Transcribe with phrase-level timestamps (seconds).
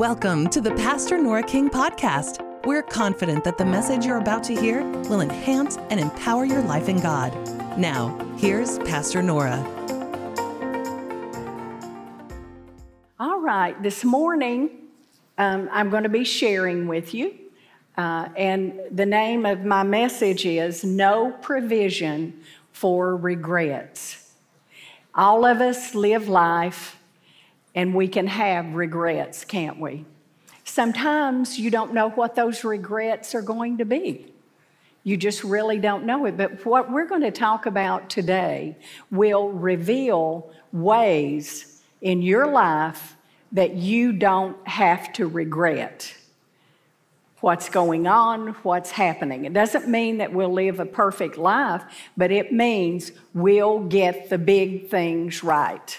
[0.00, 2.40] Welcome to the Pastor Nora King podcast.
[2.64, 6.88] We're confident that the message you're about to hear will enhance and empower your life
[6.88, 7.34] in God.
[7.78, 9.58] Now, here's Pastor Nora.
[13.18, 14.70] All right, this morning
[15.36, 17.34] um, I'm going to be sharing with you,
[17.98, 22.40] uh, and the name of my message is No Provision
[22.72, 24.32] for Regrets.
[25.14, 26.96] All of us live life
[27.74, 30.04] and we can have regrets, can't we?
[30.64, 34.32] Sometimes you don't know what those regrets are going to be.
[35.02, 36.36] You just really don't know it.
[36.36, 38.76] But what we're going to talk about today
[39.10, 43.16] will reveal ways in your life
[43.52, 46.14] that you don't have to regret
[47.40, 49.46] what's going on, what's happening.
[49.46, 51.82] It doesn't mean that we'll live a perfect life,
[52.16, 55.98] but it means we'll get the big things right.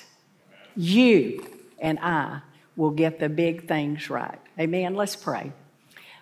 [0.76, 1.51] You
[1.82, 2.42] and I
[2.76, 4.40] will get the big things right.
[4.60, 4.96] Amen.
[4.96, 5.52] Let's pray.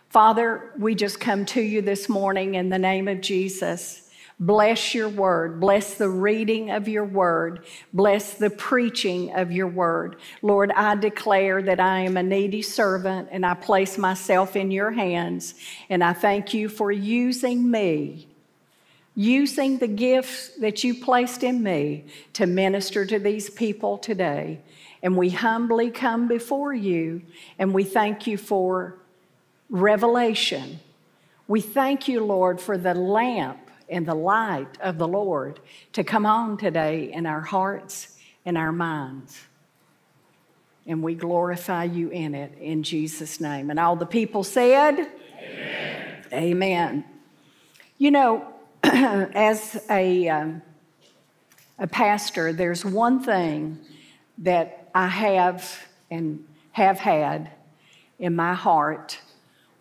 [0.09, 4.09] Father, we just come to you this morning in the name of Jesus.
[4.39, 5.59] Bless your word.
[5.59, 7.65] Bless the reading of your word.
[7.93, 10.15] Bless the preaching of your word.
[10.41, 14.91] Lord, I declare that I am a needy servant and I place myself in your
[14.91, 15.55] hands.
[15.89, 18.29] And I thank you for using me,
[19.13, 24.61] using the gifts that you placed in me to minister to these people today.
[25.01, 27.21] And we humbly come before you
[27.57, 28.99] and we thank you for
[29.69, 30.79] revelation.
[31.47, 35.59] We thank you, Lord, for the lamp and the light of the Lord
[35.93, 39.39] to come on today in our hearts and our minds.
[40.85, 43.69] And we glorify you in it in Jesus' name.
[43.69, 46.23] And all the people said, Amen.
[46.33, 47.05] Amen.
[47.97, 48.47] You know,
[48.83, 50.61] as a, um,
[51.77, 53.77] a pastor, there's one thing
[54.39, 57.51] that I have and have had
[58.19, 59.17] in my heart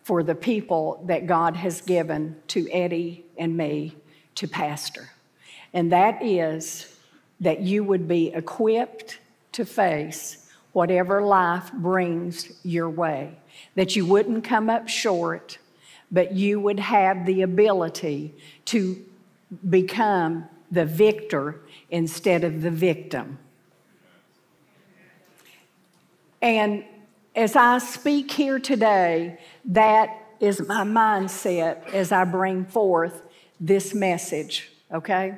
[0.03, 3.97] for the people that God has given to Eddie and me
[4.35, 5.09] to pastor.
[5.73, 6.95] And that is
[7.41, 9.19] that you would be equipped
[9.51, 13.37] to face whatever life brings your way,
[13.75, 15.57] that you wouldn't come up short,
[16.09, 19.05] but you would have the ability to
[19.69, 21.59] become the victor
[21.89, 23.37] instead of the victim.
[26.41, 26.83] And
[27.35, 33.21] as I speak here today, that is my mindset as I bring forth
[33.59, 35.37] this message, okay?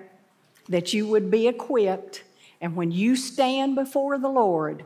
[0.70, 2.24] That you would be equipped,
[2.60, 4.84] and when you stand before the Lord,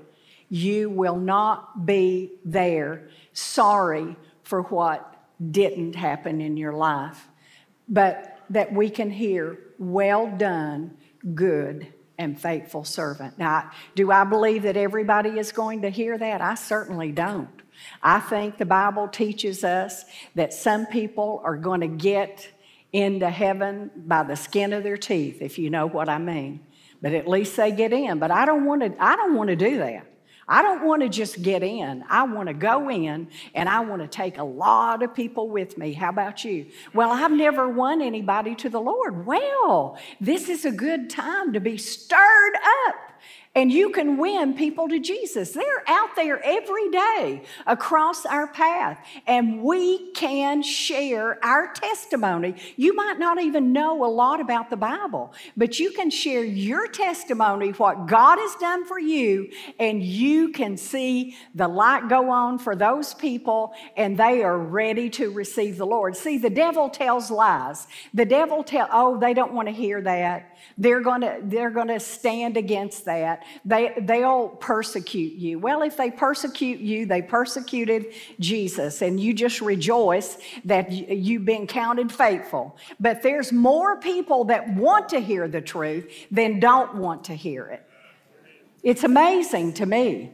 [0.50, 5.14] you will not be there sorry for what
[5.52, 7.28] didn't happen in your life,
[7.90, 10.96] but that we can hear, Well done,
[11.34, 13.38] good and faithful servant.
[13.38, 16.42] Now, do I believe that everybody is going to hear that?
[16.42, 17.50] I certainly don't.
[18.02, 20.06] I think the Bible teaches us
[20.36, 22.50] that some people are going to get
[22.94, 26.62] into heaven by the skin of their teeth, if you know what I mean.
[27.02, 28.20] But at least they get in.
[28.20, 30.08] But I don't want to, I don't want to do that.
[30.48, 32.04] I don't want to just get in.
[32.08, 35.78] I want to go in and I want to take a lot of people with
[35.78, 35.94] me.
[35.94, 36.68] How about you?
[36.94, 39.26] Well, I've never won anybody to the Lord.
[39.26, 42.56] Well, this is a good time to be stirred
[42.88, 42.96] up
[43.56, 45.52] and you can win people to Jesus.
[45.52, 52.56] They're out there every day across our path, and we can share our testimony.
[52.76, 56.88] You might not even know a lot about the Bible, but you can share your
[56.88, 59.50] testimony, what God has done for you,
[59.80, 65.10] and you can see the light go on for those people, and they are ready
[65.12, 66.18] to receive the Lord.
[66.18, 67.88] See, the devil tells lies.
[68.14, 70.58] The devil tell, oh, they don't want to hear that.
[70.78, 73.45] They're to they're going to stand against that.
[73.64, 75.60] They they'll persecute you.
[75.60, 81.68] Well, if they persecute you, they persecuted Jesus and you just rejoice that you've been
[81.68, 82.78] counted faithful.
[83.00, 87.68] But there's more people that want to hear the truth than don't want to hear
[87.68, 87.88] it.
[88.84, 90.32] It's amazing to me.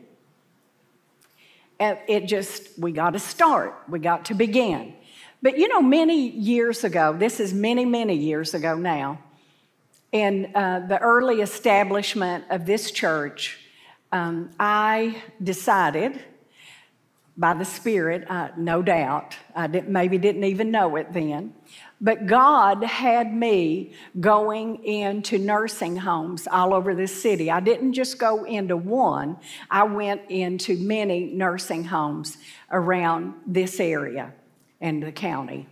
[1.80, 3.74] It just we got to start.
[3.90, 4.94] We got to begin.
[5.42, 9.20] But you know, many years ago, this is many, many years ago now,
[10.12, 13.60] in uh, the early establishment of this church,
[14.12, 16.22] um, I decided
[17.38, 21.54] by the Spirit, uh, no doubt, I didn't, maybe didn't even know it then,
[22.02, 27.50] but God had me going into nursing homes all over the city.
[27.50, 29.38] I didn't just go into one,
[29.70, 32.38] I went into many nursing homes
[32.70, 34.34] around this area
[34.82, 35.68] and the county.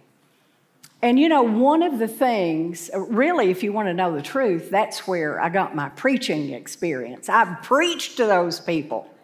[1.01, 4.69] And you know, one of the things, really, if you want to know the truth,
[4.69, 7.29] that's where I got my preaching experience.
[7.29, 9.07] I've preached to those people.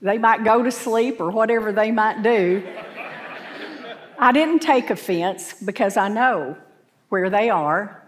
[0.00, 2.62] They might go to sleep or whatever they might do.
[4.18, 6.56] I didn't take offense because I know
[7.08, 8.02] where they are.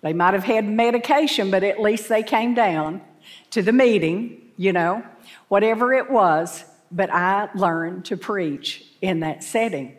[0.00, 3.02] They might have had medication, but at least they came down
[3.50, 5.04] to the meeting, you know,
[5.48, 6.64] whatever it was.
[6.90, 9.96] But I learned to preach in that setting.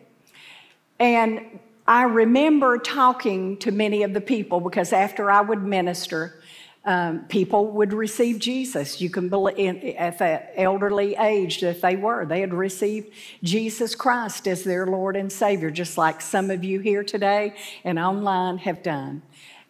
[1.00, 1.58] And
[1.88, 6.40] I remember talking to many of the people because after I would minister,
[6.84, 9.00] um, people would receive Jesus.
[9.00, 13.12] You can believe at that elderly age that they were, they had received
[13.42, 17.98] Jesus Christ as their Lord and Savior, just like some of you here today and
[17.98, 19.22] online have done.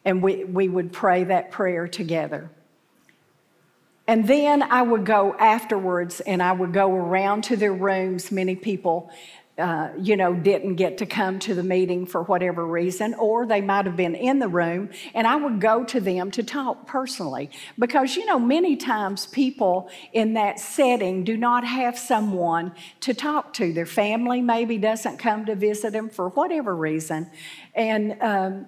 [0.04, 2.50] And we, we would pray that prayer together.
[4.06, 8.32] And then I would go afterwards and I would go around to their rooms.
[8.32, 9.10] Many people
[9.60, 13.60] uh, you know, didn't get to come to the meeting for whatever reason, or they
[13.60, 17.50] might have been in the room, and I would go to them to talk personally.
[17.78, 23.52] Because, you know, many times people in that setting do not have someone to talk
[23.54, 23.72] to.
[23.72, 27.30] Their family maybe doesn't come to visit them for whatever reason.
[27.74, 28.66] And, um,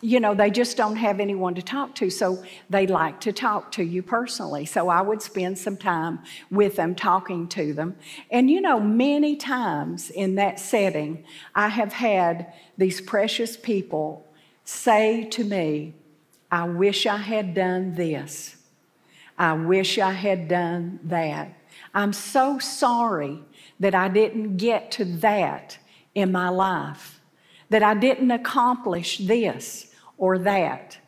[0.00, 3.72] you know, they just don't have anyone to talk to, so they like to talk
[3.72, 4.64] to you personally.
[4.64, 7.96] So I would spend some time with them, talking to them.
[8.30, 11.24] And, you know, many times in that setting,
[11.54, 14.26] I have had these precious people
[14.64, 15.94] say to me,
[16.50, 18.56] I wish I had done this.
[19.38, 21.54] I wish I had done that.
[21.94, 23.42] I'm so sorry
[23.80, 25.78] that I didn't get to that
[26.14, 27.20] in my life,
[27.70, 29.87] that I didn't accomplish this
[30.18, 30.98] or that.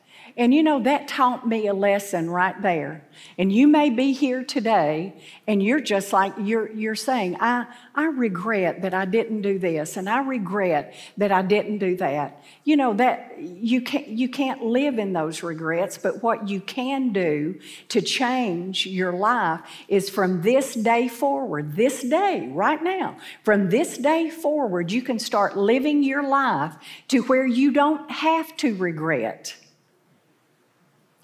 [0.40, 3.04] And you know, that taught me a lesson right there.
[3.36, 8.06] And you may be here today and you're just like you're, you're saying, I, I
[8.06, 12.42] regret that I didn't do this and I regret that I didn't do that.
[12.64, 17.12] You know, that you can't, you can't live in those regrets, but what you can
[17.12, 17.60] do
[17.90, 23.98] to change your life is from this day forward, this day, right now, from this
[23.98, 26.76] day forward, you can start living your life
[27.08, 29.59] to where you don't have to regret.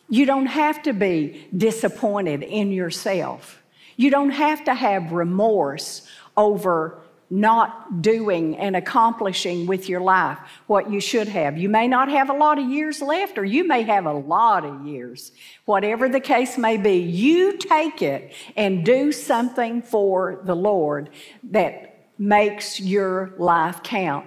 [0.08, 3.62] You don't have to be disappointed in yourself.
[3.96, 6.06] You don't have to have remorse
[6.36, 10.38] over not doing and accomplishing with your life
[10.68, 11.58] what you should have.
[11.58, 14.64] You may not have a lot of years left, or you may have a lot
[14.64, 15.32] of years.
[15.64, 21.10] Whatever the case may be, you take it and do something for the Lord
[21.50, 24.26] that makes your life count.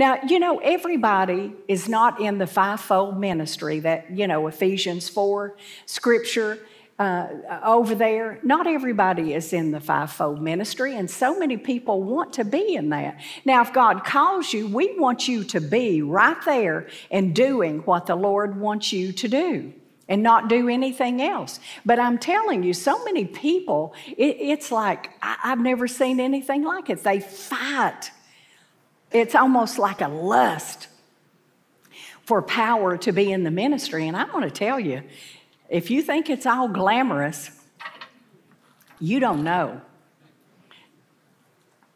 [0.00, 5.54] Now, you know, everybody is not in the fivefold ministry that, you know, Ephesians 4
[5.84, 6.58] scripture
[6.98, 7.28] uh,
[7.62, 8.40] over there.
[8.42, 12.88] Not everybody is in the fivefold ministry, and so many people want to be in
[12.88, 13.20] that.
[13.44, 18.06] Now, if God calls you, we want you to be right there and doing what
[18.06, 19.70] the Lord wants you to do
[20.08, 21.60] and not do anything else.
[21.84, 26.64] But I'm telling you, so many people, it, it's like I, I've never seen anything
[26.64, 27.04] like it.
[27.04, 28.12] They fight
[29.12, 30.88] it's almost like a lust
[32.22, 34.06] for power to be in the ministry.
[34.06, 35.02] And I want to tell you,
[35.68, 37.50] if you think it's all glamorous,
[39.00, 39.80] you don't know.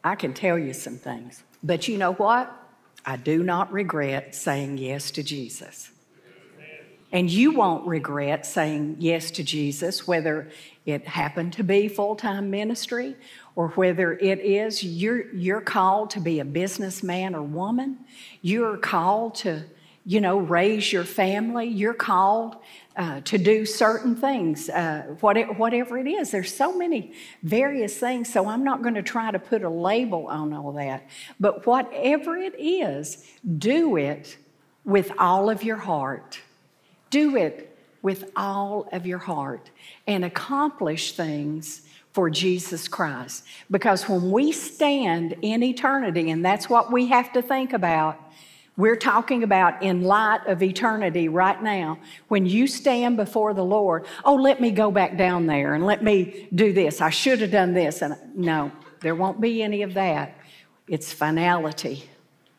[0.02, 1.42] I can tell you some things.
[1.62, 2.52] But you know what?
[3.06, 5.90] I do not regret saying yes to Jesus.
[7.14, 10.50] And you won't regret saying yes to Jesus, whether
[10.84, 13.14] it happened to be full time ministry
[13.54, 18.00] or whether it is you're, you're called to be a businessman or woman,
[18.42, 19.62] you're called to,
[20.04, 22.56] you know, raise your family, you're called
[22.96, 26.32] uh, to do certain things, uh, what it, whatever it is.
[26.32, 27.12] There's so many
[27.44, 31.08] various things, so I'm not going to try to put a label on all that.
[31.38, 33.24] But whatever it is,
[33.56, 34.36] do it
[34.84, 36.40] with all of your heart.
[37.14, 39.70] Do it with all of your heart
[40.08, 43.44] and accomplish things for Jesus Christ.
[43.70, 48.20] Because when we stand in eternity, and that's what we have to think about,
[48.76, 52.00] we're talking about in light of eternity right now.
[52.26, 56.02] When you stand before the Lord, oh, let me go back down there and let
[56.02, 57.00] me do this.
[57.00, 58.02] I should have done this.
[58.02, 60.36] And no, there won't be any of that.
[60.88, 62.10] It's finality.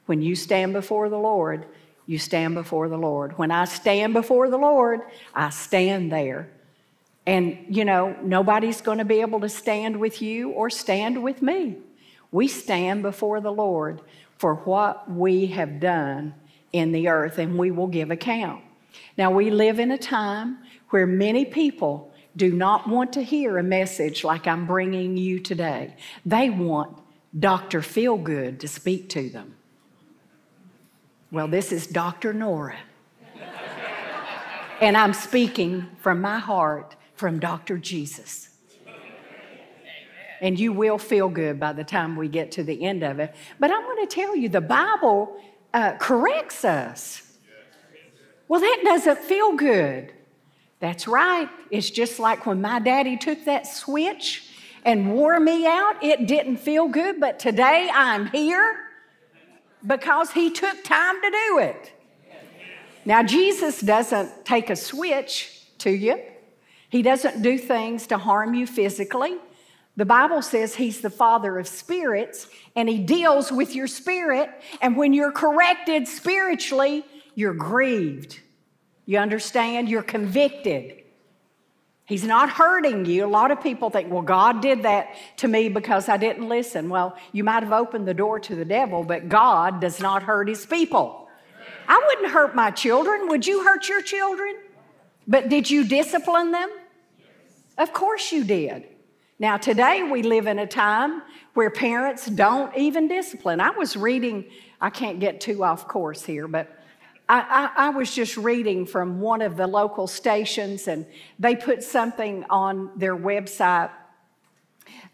[0.05, 1.65] When you stand before the Lord,
[2.05, 3.37] you stand before the Lord.
[3.37, 5.01] When I stand before the Lord,
[5.33, 6.49] I stand there.
[7.25, 11.41] And, you know, nobody's going to be able to stand with you or stand with
[11.41, 11.77] me.
[12.31, 14.01] We stand before the Lord
[14.37, 16.35] for what we have done
[16.71, 18.61] in the earth, and we will give account.
[19.17, 20.59] Now, we live in a time
[20.89, 25.95] where many people do not want to hear a message like I'm bringing you today.
[26.25, 26.99] They want
[27.37, 27.79] Dr.
[27.79, 29.54] Feelgood to speak to them.
[31.31, 32.33] Well, this is Dr.
[32.33, 32.77] Nora.
[34.79, 37.77] and I'm speaking from my heart from Dr.
[37.77, 38.49] Jesus.
[40.39, 43.33] And you will feel good by the time we get to the end of it.
[43.59, 45.35] But I'm going to tell you, the Bible
[45.73, 47.23] uh, corrects us.
[48.47, 50.13] Well, that doesn't feel good.
[50.79, 51.49] That's right.
[51.71, 54.47] It's just like when my daddy took that switch
[54.83, 58.84] and wore me out, it didn't feel good, but today I'm here
[59.85, 61.91] because he took time to do it.
[63.05, 66.21] Now, Jesus doesn't take a switch to you,
[66.89, 69.37] he doesn't do things to harm you physically.
[69.97, 74.49] The Bible says he's the father of spirits and he deals with your spirit.
[74.81, 78.41] And when you're corrected spiritually, you're grieved.
[79.05, 79.87] You understand?
[79.87, 81.04] You're convicted.
[82.05, 83.25] He's not hurting you.
[83.25, 86.87] A lot of people think, well, God did that to me because I didn't listen.
[86.87, 90.47] Well, you might have opened the door to the devil, but God does not hurt
[90.47, 91.27] his people.
[91.87, 93.27] I wouldn't hurt my children.
[93.29, 94.55] Would you hurt your children?
[95.27, 96.69] But did you discipline them?
[97.77, 98.85] Of course you did.
[99.39, 101.23] Now, today we live in a time
[101.55, 103.59] where parents don't even discipline.
[103.59, 104.45] I was reading,
[104.79, 106.71] I can't get too off course here, but
[107.27, 111.05] I, I, I, was just reading from one of the local stations, and
[111.39, 113.89] they put something on their website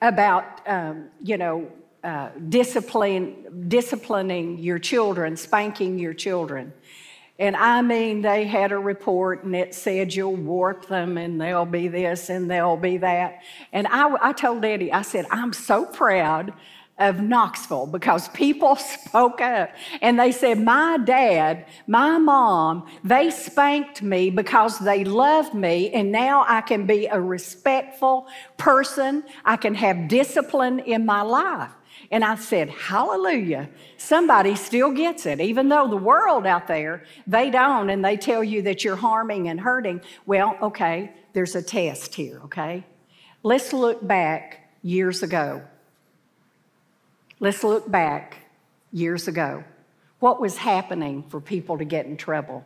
[0.01, 1.71] about, um, you know,
[2.03, 6.73] uh, discipline, disciplining your children, spanking your children.
[7.39, 11.65] And I mean, they had a report and it said you'll warp them and they'll
[11.65, 13.41] be this and they'll be that.
[13.71, 16.53] And I, I told Eddie, I said, I'm so proud
[16.97, 19.71] of Knoxville because people spoke up
[20.01, 26.11] and they said, My dad, my mom, they spanked me because they loved me, and
[26.11, 29.23] now I can be a respectful person.
[29.43, 31.71] I can have discipline in my life.
[32.11, 33.69] And I said, Hallelujah.
[33.97, 38.43] Somebody still gets it, even though the world out there, they don't, and they tell
[38.43, 40.01] you that you're harming and hurting.
[40.25, 42.85] Well, okay, there's a test here, okay?
[43.43, 45.63] Let's look back years ago.
[47.41, 48.37] Let's look back
[48.91, 49.63] years ago.
[50.19, 52.63] What was happening for people to get in trouble?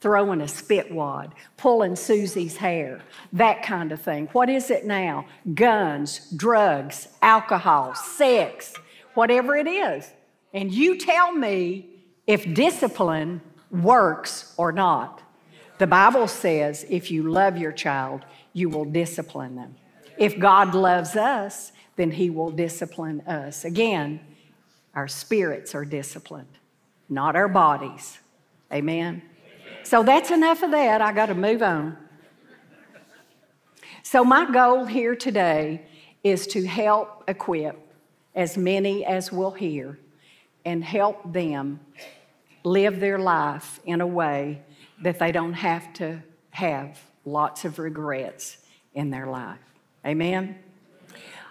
[0.00, 3.02] Throwing a spit wad, pulling Susie's hair,
[3.32, 4.28] that kind of thing.
[4.32, 5.26] What is it now?
[5.54, 8.74] Guns, drugs, alcohol, sex,
[9.14, 10.10] whatever it is.
[10.52, 11.88] And you tell me
[12.26, 13.40] if discipline
[13.70, 15.22] works or not.
[15.78, 19.76] The Bible says if you love your child, you will discipline them.
[20.18, 23.64] If God loves us, then He will discipline us.
[23.64, 24.20] Again,
[24.94, 26.58] our spirits are disciplined,
[27.08, 28.18] not our bodies.
[28.72, 29.22] Amen?
[29.82, 31.00] So that's enough of that.
[31.00, 31.96] I got to move on.
[34.02, 35.82] So, my goal here today
[36.22, 37.76] is to help equip
[38.34, 39.98] as many as will hear
[40.64, 41.80] and help them
[42.62, 44.62] live their life in a way
[45.02, 48.58] that they don't have to have lots of regrets
[48.94, 49.58] in their life.
[50.04, 50.58] Amen?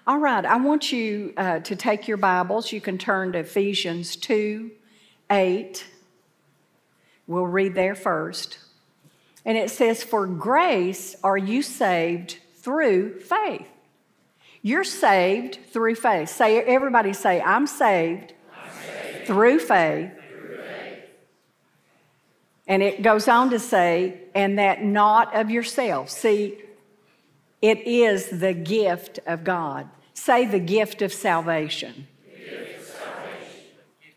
[0.08, 2.72] All right, I want you uh, to take your Bibles.
[2.72, 4.70] You can turn to Ephesians 2
[5.32, 5.84] 8.
[7.26, 8.60] We'll read there first.
[9.46, 13.68] And it says, For grace are you saved through faith.
[14.62, 16.30] You're saved through faith.
[16.30, 19.26] Say, everybody say, I'm saved, I'm saved.
[19.26, 20.12] Through, faith.
[20.30, 21.04] through faith.
[22.68, 26.12] And it goes on to say, and that not of yourself.
[26.12, 26.60] See,
[27.62, 29.90] it is the gift of God.
[30.14, 32.08] Say the gift of salvation.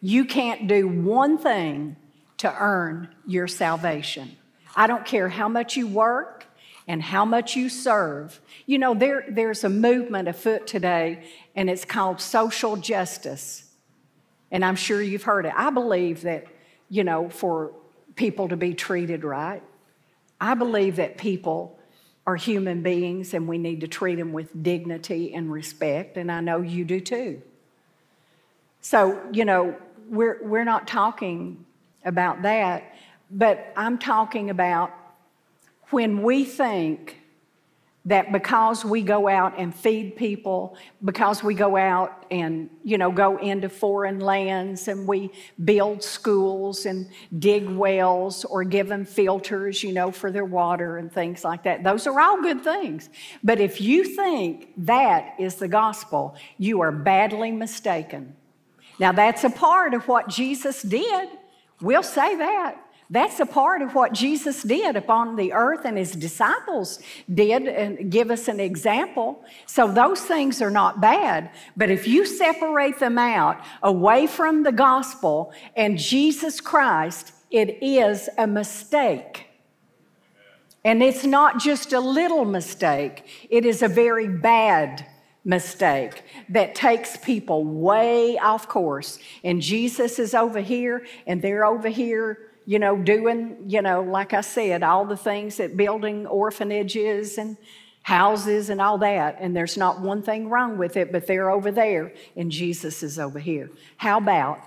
[0.01, 1.97] You can't do one thing
[2.39, 4.37] to earn your salvation.
[4.77, 6.47] I don't care how much you work
[6.87, 8.41] and how much you serve.
[8.65, 13.65] You know, there, there's a movement afoot today, and it's called social justice.
[14.51, 15.53] And I'm sure you've heard it.
[15.57, 16.47] I believe that,
[16.89, 17.73] you know, for
[18.15, 19.63] people to be treated right,
[20.41, 21.78] I believe that people
[22.29, 26.41] are human beings and we need to treat them with dignity and respect, and I
[26.41, 27.41] know you do too.
[28.83, 29.75] So, you know,
[30.11, 31.65] we're, we're not talking
[32.05, 32.95] about that,
[33.31, 34.93] but I'm talking about
[35.89, 37.18] when we think
[38.09, 43.13] that because we go out and feed people, because we go out and, you know,
[43.13, 45.31] go into foreign lands and we
[45.63, 47.07] build schools and
[47.39, 51.85] dig wells or give them filters, you know, for their water and things like that.
[51.85, 53.11] Those are all good things.
[53.45, 58.35] But if you think that is the gospel, you are badly mistaken.
[58.99, 61.29] Now, that's a part of what Jesus did.
[61.83, 62.88] We'll say that.
[63.11, 66.99] That's a part of what Jesus did upon the earth and his disciples
[67.33, 69.43] did and give us an example.
[69.65, 71.51] So those things are not bad.
[71.75, 78.29] But if you separate them out away from the gospel and Jesus Christ, it is
[78.37, 79.47] a mistake.
[80.85, 85.07] And it's not just a little mistake, it is a very bad
[85.45, 89.19] mistake that takes people way off course.
[89.43, 94.35] And Jesus is over here, and they're over here, you know, doing, you know, like
[94.35, 97.57] I said, all the things that building orphanages and
[98.03, 99.39] houses and all that.
[99.41, 103.19] And there's not one thing wrong with it, but they're over there, and Jesus is
[103.19, 103.71] over here.
[103.97, 104.61] How about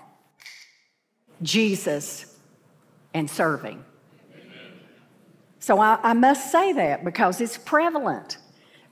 [1.42, 2.36] Jesus
[3.14, 3.84] and serving?
[5.60, 8.38] So I, I must say that because it's prevalent.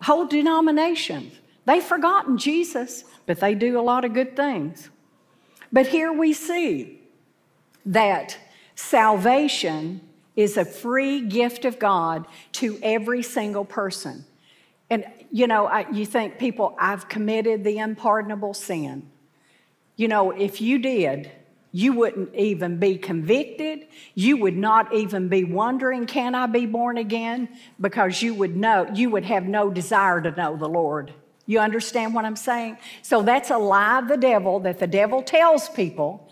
[0.00, 1.34] Whole denominations
[1.66, 4.90] They've forgotten Jesus, but they do a lot of good things.
[5.72, 7.00] But here we see
[7.86, 8.36] that
[8.80, 10.00] salvation
[10.36, 14.24] is a free gift of God to every single person.
[14.88, 19.08] And you know, I, you think people, I've committed the unpardonable sin.
[19.96, 21.30] You know, if you did,
[21.72, 23.86] you wouldn't even be convicted.
[24.14, 27.48] You would not even be wondering, can I be born again?
[27.80, 31.12] Because you would know, you would have no desire to know the Lord.
[31.46, 32.78] You understand what I'm saying?
[33.02, 36.29] So that's a lie of the devil that the devil tells people.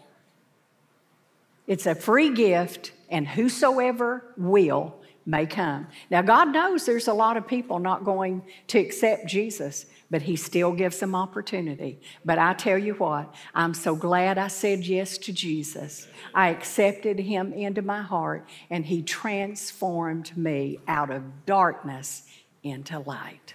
[1.68, 4.96] It's a free gift, and whosoever will
[5.26, 5.87] may come.
[6.10, 10.34] Now, God knows there's a lot of people not going to accept Jesus, but He
[10.34, 12.00] still gives them opportunity.
[12.25, 16.08] But I tell you what, I'm so glad I said yes to Jesus.
[16.34, 22.22] I accepted Him into my heart, and He transformed me out of darkness
[22.62, 23.52] into light.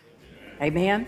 [0.62, 1.08] Amen.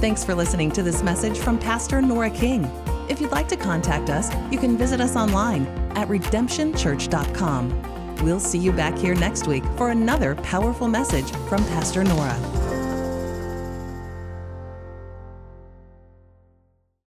[0.00, 2.68] Thanks for listening to this message from Pastor Nora King.
[3.08, 8.16] If you'd like to contact us, you can visit us online at redemptionchurch.com.
[8.22, 12.55] We'll see you back here next week for another powerful message from Pastor Nora.